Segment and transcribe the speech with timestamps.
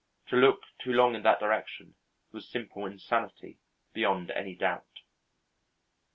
[0.29, 1.93] To look too long in that direction
[2.31, 3.59] was simple insanity
[3.93, 5.01] beyond any doubt.